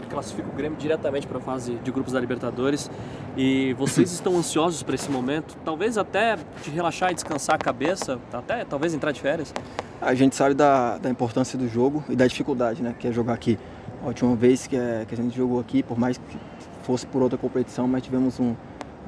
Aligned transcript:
ele 0.00 0.06
classifica 0.08 0.48
o 0.48 0.52
Grêmio 0.52 0.78
diretamente 0.78 1.26
para 1.26 1.38
a 1.38 1.40
fase 1.40 1.74
de 1.76 1.90
grupos 1.90 2.12
da 2.12 2.20
Libertadores. 2.20 2.90
E 3.36 3.74
vocês 3.74 4.10
estão 4.12 4.36
ansiosos 4.36 4.82
para 4.82 4.94
esse 4.94 5.10
momento? 5.10 5.56
Talvez 5.64 5.96
até 5.96 6.36
de 6.62 6.70
relaxar 6.70 7.12
e 7.12 7.14
descansar 7.14 7.56
a 7.56 7.58
cabeça, 7.58 8.18
até 8.32 8.64
talvez 8.64 8.94
entrar 8.94 9.12
de 9.12 9.20
férias? 9.20 9.52
A 10.00 10.14
gente 10.14 10.34
sabe 10.34 10.54
da, 10.54 10.98
da 10.98 11.10
importância 11.10 11.58
do 11.58 11.68
jogo 11.68 12.02
e 12.08 12.16
da 12.16 12.26
dificuldade, 12.26 12.82
né? 12.82 12.94
Que 12.98 13.08
é 13.08 13.12
jogar 13.12 13.34
aqui. 13.34 13.58
A 14.02 14.06
última 14.06 14.34
vez 14.34 14.66
que, 14.66 14.76
é, 14.76 15.04
que 15.06 15.14
a 15.14 15.16
gente 15.16 15.36
jogou 15.36 15.60
aqui, 15.60 15.82
por 15.82 15.98
mais 15.98 16.16
que 16.16 16.38
fosse 16.82 17.06
por 17.06 17.22
outra 17.22 17.38
competição, 17.38 17.86
mas 17.86 18.02
tivemos 18.02 18.40
um, 18.40 18.54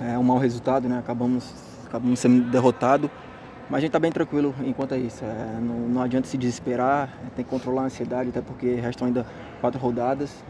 é, 0.01 0.19
um 0.19 0.23
mau 0.23 0.39
resultado, 0.39 0.89
né? 0.89 0.99
Acabamos, 0.99 1.53
acabamos 1.87 2.19
sendo 2.19 2.51
derrotados. 2.51 3.11
Mas 3.71 3.79
a 3.79 3.81
gente 3.81 3.89
está 3.89 3.99
bem 3.99 4.13
tranquilo 4.13 4.55
enquanto 4.67 4.93
é 4.93 4.99
isso. 4.99 5.25
É, 5.25 5.59
não, 5.59 5.89
não, 5.89 6.03
adianta 6.03 6.29
se 6.29 6.37
desesperar, 6.37 7.09
tem 7.35 7.43
que 7.43 7.51
controlar 7.51 7.83
a 7.83 7.85
ansiedade, 7.87 8.29
até 8.29 8.43
porque 8.43 8.75
restam 8.75 9.07
ainda 9.07 9.25
quatro 9.63 9.81
rodadas. 9.81 10.45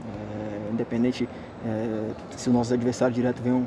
Independente 0.73 1.29
é, 1.64 2.10
se 2.37 2.48
os 2.48 2.55
nossos 2.55 2.73
adversários 2.73 3.15
direto 3.15 3.42
venham 3.42 3.66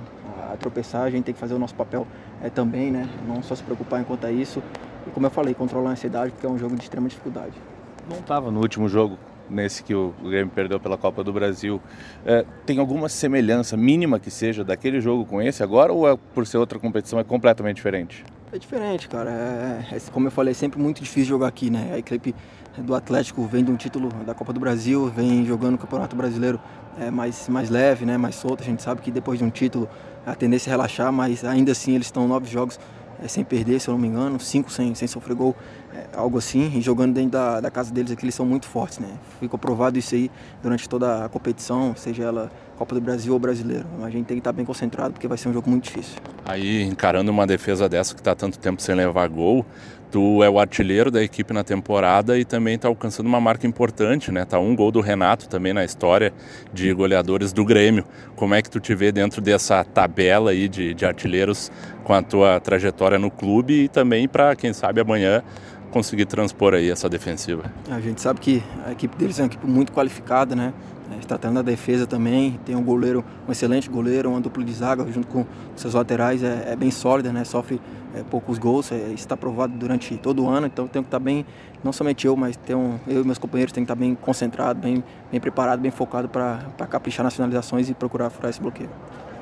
a 0.51 0.57
tropeçar, 0.57 1.03
a 1.03 1.09
gente 1.09 1.25
tem 1.25 1.33
que 1.33 1.39
fazer 1.39 1.53
o 1.53 1.59
nosso 1.59 1.75
papel 1.75 2.07
é, 2.41 2.49
também, 2.49 2.91
né? 2.91 3.07
Não 3.27 3.41
só 3.41 3.55
se 3.55 3.63
preocupar 3.63 4.01
enquanto 4.01 4.25
é 4.25 4.31
isso. 4.31 4.61
E 5.07 5.09
como 5.11 5.25
eu 5.25 5.31
falei, 5.31 5.53
controlar 5.53 5.89
a 5.89 5.93
ansiedade, 5.93 6.31
porque 6.31 6.45
é 6.45 6.49
um 6.49 6.57
jogo 6.57 6.75
de 6.75 6.83
extrema 6.83 7.07
dificuldade. 7.07 7.53
Não 8.09 8.17
estava 8.17 8.51
no 8.51 8.59
último 8.59 8.87
jogo 8.89 9.17
nesse 9.49 9.83
que 9.83 9.93
o 9.93 10.13
Grêmio 10.23 10.51
perdeu 10.53 10.79
pela 10.79 10.97
Copa 10.97 11.23
do 11.23 11.31
Brasil, 11.31 11.81
é, 12.25 12.45
tem 12.65 12.79
alguma 12.79 13.07
semelhança 13.09 13.77
mínima 13.77 14.19
que 14.19 14.31
seja 14.31 14.63
daquele 14.63 14.99
jogo 14.99 15.25
com 15.25 15.41
esse 15.41 15.61
agora 15.63 15.93
ou 15.93 16.09
é, 16.09 16.17
por 16.33 16.45
ser 16.47 16.57
outra 16.57 16.79
competição 16.79 17.19
é 17.19 17.23
completamente 17.23 17.77
diferente? 17.77 18.23
É 18.55 18.57
diferente, 18.57 19.09
cara. 19.09 19.29
É, 19.91 19.97
é, 19.97 19.99
como 20.13 20.27
eu 20.27 20.31
falei, 20.31 20.51
é 20.51 20.53
sempre 20.53 20.79
muito 20.79 21.03
difícil 21.03 21.27
jogar 21.27 21.47
aqui, 21.47 21.69
né? 21.69 21.91
A 21.93 21.97
equipe 21.97 22.33
do 22.77 22.95
Atlético 22.95 23.45
vem 23.45 23.65
de 23.65 23.69
um 23.69 23.75
título 23.75 24.07
da 24.25 24.33
Copa 24.33 24.53
do 24.53 24.61
Brasil, 24.61 25.07
vem 25.07 25.45
jogando 25.45 25.75
o 25.75 25.77
Campeonato 25.77 26.15
Brasileiro 26.15 26.57
é, 26.97 27.11
mais, 27.11 27.49
mais 27.49 27.69
leve, 27.69 28.05
né? 28.05 28.17
mais 28.17 28.35
solto. 28.35 28.63
A 28.63 28.65
gente 28.65 28.81
sabe 28.81 29.01
que 29.01 29.11
depois 29.11 29.39
de 29.39 29.43
um 29.43 29.49
título 29.49 29.89
a 30.25 30.33
tendência 30.33 30.69
é 30.69 30.71
relaxar, 30.71 31.11
mas 31.11 31.43
ainda 31.43 31.73
assim 31.73 31.95
eles 31.95 32.07
estão 32.07 32.29
nove 32.29 32.49
jogos 32.49 32.79
é, 33.21 33.27
sem 33.27 33.43
perder, 33.43 33.79
se 33.79 33.87
eu 33.87 33.93
não 33.93 33.99
me 33.99 34.07
engano, 34.07 34.39
cinco 34.39 34.71
sem, 34.71 34.93
sem 34.95 35.07
sofrer 35.07 35.35
gol, 35.35 35.55
é, 35.93 36.17
algo 36.17 36.37
assim, 36.37 36.71
e 36.75 36.81
jogando 36.81 37.13
dentro 37.13 37.31
da, 37.31 37.61
da 37.61 37.71
casa 37.71 37.93
deles 37.93 38.11
aqui, 38.11 38.25
eles 38.25 38.35
são 38.35 38.45
muito 38.45 38.67
fortes, 38.67 38.99
né? 38.99 39.09
Ficou 39.39 39.57
provado 39.57 39.97
isso 39.97 40.15
aí 40.15 40.29
durante 40.61 40.87
toda 40.87 41.25
a 41.25 41.29
competição, 41.29 41.95
seja 41.95 42.23
ela 42.23 42.51
Copa 42.77 42.93
do 42.93 42.99
Brasil 42.99 43.31
ou 43.31 43.39
brasileiro. 43.39 43.85
A 44.03 44.09
gente 44.09 44.25
tem 44.25 44.35
que 44.35 44.41
estar 44.41 44.51
bem 44.51 44.65
concentrado 44.65 45.13
porque 45.13 45.27
vai 45.27 45.37
ser 45.37 45.47
um 45.47 45.53
jogo 45.53 45.69
muito 45.69 45.85
difícil. 45.85 46.17
Aí, 46.43 46.83
encarando 46.83 47.31
uma 47.31 47.47
defesa 47.47 47.87
dessa 47.87 48.13
que 48.13 48.19
está 48.19 48.35
tanto 48.35 48.59
tempo 48.59 48.81
sem 48.81 48.93
levar 48.93 49.27
gol, 49.29 49.65
tu 50.11 50.43
é 50.43 50.49
o 50.49 50.59
artilheiro 50.59 51.11
da 51.11 51.23
equipe 51.23 51.53
na 51.53 51.63
temporada 51.63 52.37
e 52.37 52.45
também 52.45 52.75
está 52.75 52.87
alcançando 52.87 53.27
uma 53.27 53.41
marca 53.41 53.67
importante, 53.67 54.31
né? 54.31 54.45
Tá 54.45 54.59
um 54.59 54.75
gol 54.75 54.91
do 54.91 55.01
Renato 55.01 55.49
também 55.49 55.73
na 55.73 55.83
história 55.83 56.33
de 56.73 56.93
goleadores 56.93 57.51
do 57.51 57.65
Grêmio. 57.65 58.05
Como 58.35 58.53
é 58.53 58.61
que 58.61 58.69
tu 58.69 58.79
te 58.79 58.95
vê 58.95 59.11
dentro 59.11 59.41
dessa 59.41 59.83
tabela 59.83 60.51
aí 60.51 60.67
de, 60.67 60.93
de 60.93 61.05
artilheiros 61.05 61.71
com 62.03 62.13
a 62.13 62.21
tua 62.21 62.59
trajetória 62.59 63.17
no 63.17 63.31
clube 63.31 63.83
e 63.83 63.87
também 63.87 64.27
para, 64.27 64.55
quem 64.55 64.73
sabe, 64.73 65.01
amanhã 65.01 65.43
conseguir 65.95 66.25
transpor 66.25 66.73
aí 66.73 66.91
essa 66.91 67.07
defensiva? 67.07 67.71
A 67.89 68.01
gente 68.01 68.19
sabe 68.19 68.41
que 68.41 68.61
a 68.85 68.91
equipe 68.91 69.15
deles 69.15 69.39
é 69.39 69.43
uma 69.43 69.47
equipe 69.47 69.65
muito 69.65 69.93
qualificada, 69.93 70.53
né? 70.53 70.73
É, 71.09 71.19
está 71.19 71.37
tendo 71.37 71.57
a 71.57 71.61
defesa 71.61 72.05
também, 72.05 72.59
tem 72.65 72.75
um 72.75 72.83
goleiro, 72.83 73.23
um 73.47 73.51
excelente 73.53 73.89
goleiro, 73.89 74.29
uma 74.29 74.41
dupla 74.41 74.61
de 74.61 74.73
zaga 74.73 75.09
junto 75.09 75.27
com 75.27 75.45
seus 75.73 75.93
laterais, 75.93 76.43
é, 76.43 76.73
é 76.73 76.75
bem 76.75 76.91
sólida, 76.91 77.31
né? 77.31 77.45
Sofre 77.45 77.79
é, 78.13 78.23
poucos 78.23 78.57
gols, 78.57 78.91
é, 78.91 78.97
está 79.13 79.37
provado 79.37 79.71
durante 79.77 80.17
todo 80.17 80.43
o 80.43 80.49
ano, 80.49 80.67
então 80.67 80.85
tem 80.85 81.01
que 81.01 81.07
estar 81.07 81.19
bem, 81.19 81.45
não 81.81 81.93
somente 81.93 82.27
eu, 82.27 82.35
mas 82.35 82.57
tem 82.57 82.75
um, 82.75 82.99
eu 83.07 83.21
e 83.21 83.23
meus 83.23 83.37
companheiros 83.37 83.71
tem 83.71 83.85
que 83.85 83.85
estar 83.85 83.95
bem 83.95 84.15
concentrado, 84.15 84.81
bem, 84.81 85.01
bem 85.31 85.39
preparado, 85.39 85.79
bem 85.79 85.91
focado 85.91 86.27
para 86.27 86.87
caprichar 86.89 87.23
nas 87.23 87.33
finalizações 87.33 87.89
e 87.89 87.93
procurar 87.93 88.29
furar 88.29 88.49
esse 88.49 88.59
bloqueio. 88.59 88.89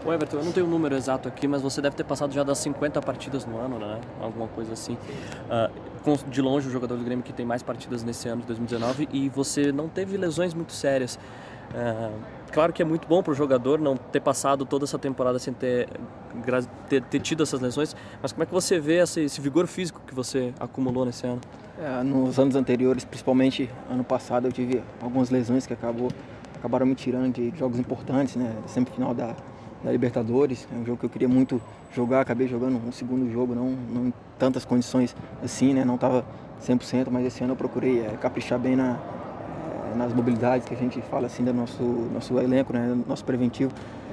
O 0.05 0.11
Everton, 0.11 0.37
eu 0.37 0.43
não 0.43 0.51
tenho 0.51 0.65
o 0.65 0.69
um 0.69 0.71
número 0.71 0.95
exato 0.95 1.29
aqui, 1.29 1.47
mas 1.47 1.61
você 1.61 1.81
deve 1.81 1.95
ter 1.95 2.03
passado 2.03 2.33
já 2.33 2.43
das 2.43 2.57
50 2.57 3.01
partidas 3.01 3.45
no 3.45 3.57
ano, 3.57 3.79
né? 3.79 4.01
Alguma 4.19 4.47
coisa 4.49 4.73
assim. 4.73 4.93
Uh, 4.93 5.93
de 6.29 6.41
longe 6.41 6.67
o 6.67 6.71
jogador 6.71 6.97
do 6.97 7.03
Grêmio 7.03 7.23
que 7.23 7.31
tem 7.31 7.45
mais 7.45 7.63
partidas 7.63 8.03
nesse 8.03 8.27
ano 8.27 8.41
de 8.41 8.47
2019 8.47 9.07
e 9.13 9.29
você 9.29 9.71
não 9.71 9.87
teve 9.87 10.17
lesões 10.17 10.53
muito 10.53 10.73
sérias. 10.73 11.17
Uh, 11.71 12.19
claro 12.51 12.73
que 12.73 12.81
é 12.81 12.85
muito 12.85 13.07
bom 13.07 13.23
para 13.23 13.31
o 13.31 13.33
jogador 13.33 13.79
não 13.79 13.95
ter 13.95 14.19
passado 14.19 14.65
toda 14.65 14.83
essa 14.83 14.99
temporada 14.99 15.39
sem 15.39 15.53
ter, 15.53 15.87
ter, 16.89 17.01
ter, 17.03 17.19
tido 17.21 17.43
essas 17.43 17.61
lesões, 17.61 17.95
mas 18.21 18.33
como 18.33 18.43
é 18.43 18.45
que 18.45 18.53
você 18.53 18.79
vê 18.81 18.97
esse, 18.97 19.21
esse 19.21 19.39
vigor 19.39 19.65
físico 19.67 20.01
que 20.05 20.13
você 20.13 20.53
acumulou 20.59 21.05
nesse 21.05 21.25
ano? 21.25 21.39
É, 21.79 22.03
nos 22.03 22.37
anos 22.37 22.55
anteriores, 22.55 23.05
principalmente 23.05 23.69
ano 23.89 24.03
passado, 24.03 24.47
eu 24.47 24.51
tive 24.51 24.83
algumas 25.01 25.29
lesões 25.29 25.65
que 25.65 25.73
acabou, 25.73 26.09
acabaram 26.55 26.85
me 26.85 26.95
tirando 26.95 27.33
de 27.33 27.57
jogos 27.57 27.79
importantes, 27.79 28.35
né? 28.35 28.53
Sempre 28.67 28.93
final 28.93 29.13
da, 29.13 29.35
da 29.83 29.91
Libertadores. 29.91 30.67
É 30.71 30.75
um 30.75 30.85
jogo 30.85 30.97
que 30.97 31.05
eu 31.05 31.09
queria 31.09 31.27
muito 31.27 31.61
jogar, 31.93 32.21
acabei 32.21 32.47
jogando 32.47 32.79
um 32.87 32.91
segundo 32.91 33.29
jogo, 33.31 33.53
não, 33.53 33.71
não 33.71 34.07
em 34.07 34.13
tantas 34.39 34.65
condições 34.65 35.15
assim, 35.43 35.73
né? 35.73 35.83
Não 35.83 35.95
estava 35.95 36.25
100%, 36.61 37.07
mas 37.11 37.25
esse 37.25 37.43
ano 37.43 37.53
eu 37.53 37.57
procurei 37.57 38.05
é, 38.05 38.17
caprichar 38.19 38.57
bem 38.57 38.75
na, 38.75 38.97
é, 39.91 39.95
nas 39.95 40.13
mobilidades 40.13 40.67
que 40.67 40.73
a 40.73 40.77
gente 40.77 41.01
fala 41.01 41.27
assim 41.27 41.43
do 41.43 41.53
nosso, 41.53 41.83
nosso 41.83 42.39
elenco, 42.39 42.73
né? 42.73 42.97
Nosso 43.07 43.25
preventivo, 43.25 43.71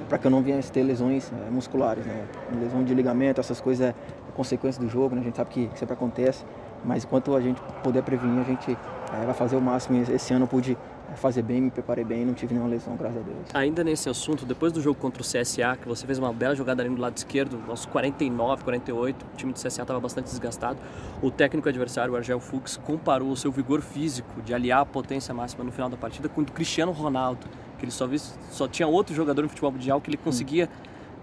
para 0.09 0.17
que 0.17 0.27
eu 0.27 0.31
não 0.31 0.41
viesse 0.41 0.71
ter 0.71 0.83
lesões 0.83 1.31
é, 1.31 1.49
musculares, 1.49 2.05
né? 2.05 2.25
Lesão 2.59 2.83
de 2.83 2.93
ligamento, 2.93 3.39
essas 3.39 3.61
coisas 3.61 3.87
é 3.87 3.95
consequência 4.35 4.81
do 4.81 4.89
jogo, 4.89 5.15
né? 5.15 5.21
A 5.21 5.23
gente 5.23 5.37
sabe 5.37 5.49
que, 5.49 5.67
que 5.67 5.79
sempre 5.79 5.93
acontece, 5.93 6.43
mas 6.83 7.03
enquanto 7.03 7.35
a 7.35 7.41
gente 7.41 7.61
puder 7.83 8.03
prevenir, 8.03 8.41
a 8.41 8.43
gente 8.43 8.71
é, 8.71 9.25
vai 9.25 9.33
fazer 9.33 9.55
o 9.55 9.61
máximo. 9.61 10.01
Esse 10.01 10.33
ano 10.33 10.43
eu 10.43 10.47
pude 10.47 10.77
fazer 11.15 11.41
bem, 11.41 11.61
me 11.61 11.71
preparei 11.71 12.03
bem, 12.03 12.25
não 12.25 12.33
tive 12.33 12.53
nenhuma 12.53 12.69
lesão, 12.69 12.95
graças 12.95 13.17
a 13.17 13.21
Deus. 13.21 13.37
Ainda 13.53 13.83
nesse 13.83 14.09
assunto, 14.09 14.45
depois 14.45 14.71
do 14.71 14.81
jogo 14.81 14.99
contra 14.99 15.21
o 15.21 15.25
CSA, 15.25 15.77
que 15.81 15.87
você 15.87 16.05
fez 16.05 16.17
uma 16.17 16.31
bela 16.33 16.55
jogada 16.55 16.81
ali 16.81 16.89
no 16.89 16.99
lado 16.99 17.17
esquerdo, 17.17 17.59
aos 17.67 17.85
49, 17.85 18.63
48, 18.63 19.25
o 19.25 19.37
time 19.37 19.53
do 19.53 19.55
CSA 19.55 19.81
estava 19.81 19.99
bastante 19.99 20.25
desgastado, 20.25 20.79
o 21.21 21.29
técnico 21.29 21.67
adversário, 21.67 22.13
o 22.13 22.15
Argel 22.15 22.39
Fux, 22.39 22.77
comparou 22.77 23.29
o 23.29 23.37
seu 23.37 23.51
vigor 23.51 23.81
físico 23.81 24.41
de 24.41 24.53
aliar 24.53 24.81
a 24.81 24.85
potência 24.85 25.33
máxima 25.33 25.63
no 25.63 25.71
final 25.71 25.89
da 25.89 25.97
partida 25.97 26.29
com 26.29 26.41
o 26.41 26.43
do 26.43 26.51
Cristiano 26.51 26.91
Ronaldo, 26.91 27.47
que 27.77 27.85
ele 27.85 27.91
só, 27.91 28.07
viu, 28.07 28.19
só 28.51 28.67
tinha 28.67 28.87
outro 28.87 29.13
jogador 29.15 29.41
no 29.41 29.49
futebol 29.49 29.71
mundial 29.71 29.99
que 29.99 30.09
ele 30.09 30.17
conseguia 30.17 30.69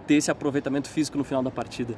ter 0.06 0.14
esse 0.14 0.30
aproveitamento 0.30 0.88
físico 0.88 1.18
no 1.18 1.24
final 1.24 1.42
da 1.42 1.50
partida. 1.50 1.94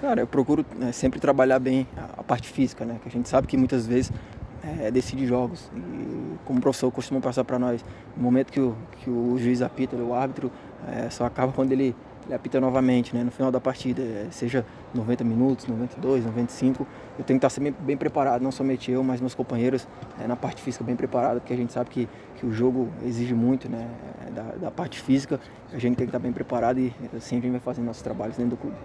Cara, 0.00 0.20
eu 0.20 0.26
procuro 0.26 0.64
né, 0.76 0.92
sempre 0.92 1.18
trabalhar 1.18 1.58
bem 1.58 1.86
a, 1.96 2.20
a 2.20 2.22
parte 2.22 2.48
física, 2.48 2.84
né? 2.84 2.98
Que 3.02 3.08
a 3.08 3.10
gente 3.10 3.28
sabe 3.28 3.46
que 3.46 3.56
muitas 3.56 3.86
vezes 3.86 4.12
é, 4.80 4.90
decide 4.90 5.26
jogos. 5.26 5.70
E 5.74 6.36
como 6.44 6.58
o 6.58 6.62
professor 6.62 6.90
costuma 6.90 7.20
passar 7.20 7.44
para 7.44 7.58
nós, 7.58 7.84
no 8.16 8.22
momento 8.22 8.52
que 8.52 8.60
o, 8.60 8.76
que 8.98 9.10
o 9.10 9.36
juiz 9.38 9.62
apita, 9.62 9.96
o 9.96 10.14
árbitro, 10.14 10.50
é, 10.88 11.08
só 11.10 11.24
acaba 11.24 11.52
quando 11.52 11.72
ele, 11.72 11.94
ele 12.26 12.34
apita 12.34 12.60
novamente, 12.60 13.14
né, 13.14 13.22
no 13.22 13.30
final 13.30 13.52
da 13.52 13.60
partida, 13.60 14.02
é, 14.02 14.26
seja 14.30 14.66
90 14.92 15.22
minutos, 15.22 15.66
92, 15.66 16.24
95. 16.24 16.86
Eu 17.18 17.24
tenho 17.24 17.38
que 17.38 17.46
estar 17.46 17.50
sempre 17.50 17.74
bem 17.80 17.96
preparado, 17.96 18.42
não 18.42 18.50
somente 18.50 18.90
eu, 18.90 19.02
mas 19.02 19.20
meus 19.20 19.34
companheiros 19.34 19.86
é, 20.20 20.26
na 20.26 20.36
parte 20.36 20.60
física 20.60 20.82
bem 20.82 20.96
preparado, 20.96 21.40
porque 21.40 21.52
a 21.52 21.56
gente 21.56 21.72
sabe 21.72 21.88
que, 21.88 22.08
que 22.36 22.44
o 22.44 22.52
jogo 22.52 22.88
exige 23.04 23.34
muito 23.34 23.68
né, 23.68 23.88
da, 24.34 24.42
da 24.42 24.70
parte 24.70 25.00
física. 25.00 25.40
A 25.72 25.78
gente 25.78 25.96
tem 25.96 26.06
que 26.06 26.10
estar 26.10 26.18
bem 26.18 26.32
preparado 26.32 26.78
e 26.78 26.92
assim 27.16 27.38
a 27.38 27.40
gente 27.40 27.52
vai 27.52 27.60
fazendo 27.60 27.86
nossos 27.86 28.02
trabalhos 28.02 28.36
dentro 28.36 28.50
do 28.50 28.56
clube 28.56 28.76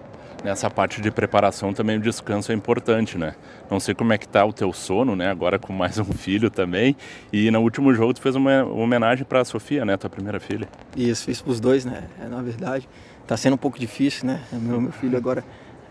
nessa 0.43 0.69
parte 0.69 1.01
de 1.01 1.11
preparação 1.11 1.73
também 1.73 1.97
o 1.97 1.99
descanso 1.99 2.51
é 2.51 2.55
importante, 2.55 3.17
né? 3.17 3.35
Não 3.69 3.79
sei 3.79 3.93
como 3.93 4.13
é 4.13 4.17
que 4.17 4.27
tá 4.27 4.43
o 4.43 4.51
teu 4.51 4.73
sono, 4.73 5.15
né? 5.15 5.29
Agora 5.29 5.59
com 5.59 5.71
mais 5.73 5.97
um 5.99 6.05
filho 6.05 6.49
também. 6.49 6.95
E 7.31 7.49
no 7.51 7.61
último 7.61 7.93
jogo 7.93 8.13
tu 8.13 8.21
fez 8.21 8.35
uma 8.35 8.63
homenagem 8.63 9.23
para 9.23 9.41
a 9.41 9.45
Sofia, 9.45 9.85
né? 9.85 9.97
Tua 9.97 10.09
primeira 10.09 10.39
filha. 10.39 10.67
Isso, 10.95 11.25
fiz 11.25 11.41
para 11.41 11.51
os 11.51 11.59
dois, 11.59 11.85
né? 11.85 12.03
É, 12.19 12.27
na 12.27 12.41
verdade, 12.41 12.87
tá 13.27 13.37
sendo 13.37 13.53
um 13.53 13.57
pouco 13.57 13.79
difícil, 13.79 14.27
né? 14.27 14.41
Meu, 14.51 14.81
meu 14.81 14.91
filho 14.91 15.17
agora 15.17 15.43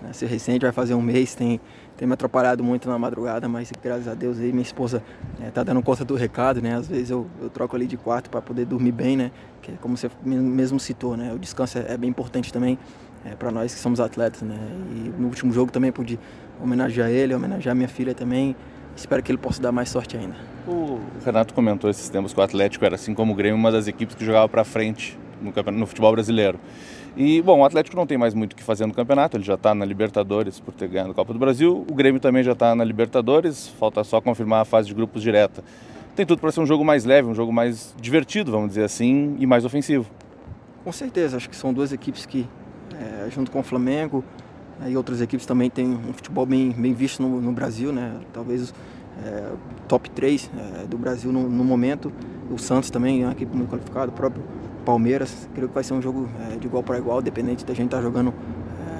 nasceu 0.02 0.28
recente, 0.28 0.62
vai 0.62 0.72
fazer 0.72 0.94
um 0.94 1.02
mês, 1.02 1.34
tem, 1.34 1.60
tem 1.96 2.06
me 2.06 2.14
atrapalhado 2.14 2.64
muito 2.64 2.88
na 2.88 2.98
madrugada, 2.98 3.48
mas 3.48 3.70
graças 3.82 4.08
a 4.08 4.14
Deus 4.14 4.38
aí 4.38 4.50
minha 4.50 4.62
esposa 4.62 5.02
é, 5.40 5.50
tá 5.50 5.62
dando 5.62 5.82
conta 5.82 6.04
do 6.04 6.14
recado, 6.14 6.60
né? 6.60 6.74
Às 6.74 6.88
vezes 6.88 7.10
eu, 7.10 7.26
eu 7.40 7.50
troco 7.50 7.76
ali 7.76 7.86
de 7.86 7.96
quarto 7.96 8.30
para 8.30 8.40
poder 8.40 8.64
dormir 8.64 8.92
bem, 8.92 9.16
né? 9.16 9.30
Que 9.62 9.72
é 9.72 9.74
como 9.80 9.96
você 9.96 10.10
mesmo 10.22 10.80
citou, 10.80 11.16
né? 11.16 11.32
O 11.32 11.38
descanso 11.38 11.78
é, 11.78 11.92
é 11.92 11.96
bem 11.96 12.10
importante 12.10 12.52
também 12.52 12.78
é, 13.24 13.34
para 13.34 13.50
nós 13.50 13.74
que 13.74 13.80
somos 13.80 14.00
atletas, 14.00 14.42
né? 14.42 14.56
E 14.94 15.20
no 15.20 15.28
último 15.28 15.52
jogo 15.52 15.70
também 15.70 15.92
pude 15.92 16.18
homenagear 16.62 17.10
ele, 17.10 17.34
homenagear 17.34 17.74
minha 17.74 17.88
filha 17.88 18.14
também. 18.14 18.56
Espero 18.96 19.22
que 19.22 19.30
ele 19.30 19.38
possa 19.38 19.62
dar 19.62 19.72
mais 19.72 19.88
sorte 19.88 20.16
ainda. 20.16 20.34
O 20.66 21.00
Renato 21.24 21.54
comentou 21.54 21.88
esses 21.88 22.08
tempos 22.08 22.34
que 22.34 22.40
o 22.40 22.42
Atlético 22.42 22.84
era, 22.84 22.96
assim 22.96 23.14
como 23.14 23.32
o 23.32 23.36
Grêmio, 23.36 23.56
uma 23.56 23.70
das 23.70 23.86
equipes 23.86 24.14
que 24.14 24.24
jogava 24.24 24.48
para 24.48 24.64
frente 24.64 25.18
no, 25.40 25.72
no 25.72 25.86
futebol 25.86 26.12
brasileiro. 26.12 26.58
E, 27.16 27.42
bom, 27.42 27.60
o 27.60 27.64
Atlético 27.64 27.96
não 27.96 28.06
tem 28.06 28.16
mais 28.16 28.34
muito 28.34 28.52
o 28.52 28.56
que 28.56 28.62
fazer 28.62 28.86
no 28.86 28.94
campeonato, 28.94 29.36
ele 29.36 29.44
já 29.44 29.54
está 29.54 29.74
na 29.74 29.84
Libertadores 29.84 30.60
por 30.60 30.72
ter 30.72 30.88
ganhado 30.88 31.10
a 31.10 31.14
Copa 31.14 31.32
do 31.32 31.38
Brasil. 31.38 31.84
O 31.90 31.94
Grêmio 31.94 32.20
também 32.20 32.42
já 32.42 32.52
está 32.52 32.74
na 32.74 32.84
Libertadores, 32.84 33.68
falta 33.68 34.04
só 34.04 34.20
confirmar 34.20 34.62
a 34.62 34.64
fase 34.64 34.88
de 34.88 34.94
grupos 34.94 35.22
direta. 35.22 35.64
Tem 36.14 36.24
tudo 36.24 36.40
para 36.40 36.52
ser 36.52 36.60
um 36.60 36.66
jogo 36.66 36.84
mais 36.84 37.04
leve, 37.04 37.28
um 37.28 37.34
jogo 37.34 37.52
mais 37.52 37.94
divertido, 38.00 38.52
vamos 38.52 38.68
dizer 38.68 38.84
assim, 38.84 39.36
e 39.38 39.46
mais 39.46 39.64
ofensivo. 39.64 40.06
Com 40.84 40.92
certeza, 40.92 41.36
acho 41.36 41.48
que 41.48 41.56
são 41.56 41.72
duas 41.72 41.92
equipes 41.92 42.26
que 42.26 42.46
é, 42.94 43.30
junto 43.30 43.50
com 43.50 43.60
o 43.60 43.62
Flamengo 43.62 44.24
e 44.86 44.96
outras 44.96 45.20
equipes 45.20 45.44
também 45.44 45.68
têm 45.68 45.86
um 45.86 46.12
futebol 46.12 46.46
bem, 46.46 46.70
bem 46.70 46.94
visto 46.94 47.22
no, 47.22 47.40
no 47.40 47.52
Brasil, 47.52 47.92
né? 47.92 48.16
Talvez 48.32 48.72
é, 49.24 49.52
top 49.86 50.08
3 50.10 50.50
é, 50.82 50.86
do 50.86 50.96
Brasil 50.96 51.32
no, 51.32 51.48
no, 51.48 51.64
momento. 51.64 52.12
O 52.50 52.58
Santos 52.58 52.90
também 52.90 53.22
é 53.22 53.26
uma 53.26 53.32
equipe 53.32 53.56
muito 53.56 53.70
qualificada, 53.70 54.10
o 54.10 54.12
próprio 54.14 54.42
Palmeiras. 54.84 55.48
Creio 55.54 55.68
que 55.68 55.74
vai 55.74 55.84
ser 55.84 55.94
um 55.94 56.02
jogo 56.02 56.28
é, 56.52 56.56
de 56.56 56.66
igual 56.66 56.82
para 56.82 56.98
igual, 56.98 57.22
dependente 57.22 57.64
da 57.64 57.72
gente 57.72 57.86
estar 57.86 57.98
tá 57.98 58.02
jogando 58.02 58.34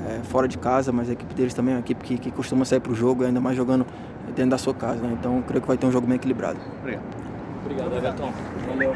é, 0.08 0.23
fora 0.25 0.47
de 0.47 0.56
casa, 0.56 0.93
mas 0.93 1.11
a 1.11 1.12
equipe 1.12 1.35
deles 1.35 1.52
também 1.52 1.75
é 1.75 1.76
uma 1.76 1.81
equipe 1.81 2.05
que, 2.05 2.17
que 2.19 2.31
costuma 2.31 2.64
sair 2.64 2.81
para 2.81 2.93
o 2.93 2.94
jogo, 2.94 3.25
ainda 3.25 3.41
mais 3.41 3.56
jogando 3.56 3.85
dentro 4.35 4.50
da 4.50 4.58
sua 4.58 4.75
casa. 4.75 5.02
Né? 5.02 5.17
Então 5.19 5.43
creio 5.43 5.61
que 5.61 5.69
vai 5.69 5.76
ter 5.76 5.87
um 5.87 5.93
jogo 5.93 6.06
bem 6.06 6.17
equilibrado. 6.17 6.58
Obrigado. 6.81 7.02
Obrigado, 7.62 7.94
Everton. 7.94 8.32
Valeu. 8.69 8.94